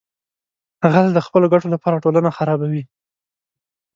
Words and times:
غل 0.93 1.07
د 1.13 1.19
خپلو 1.25 1.45
ګټو 1.53 1.67
لپاره 1.75 2.01
ټولنه 2.03 2.29
خرابوي 2.37 2.83